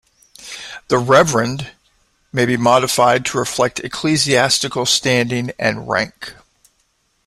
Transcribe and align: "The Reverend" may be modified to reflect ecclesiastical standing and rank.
"The 0.87 0.97
Reverend" 0.97 1.73
may 2.33 2.47
be 2.47 2.57
modified 2.57 3.23
to 3.27 3.37
reflect 3.37 3.81
ecclesiastical 3.81 4.87
standing 4.87 5.51
and 5.59 5.87
rank. 5.87 6.33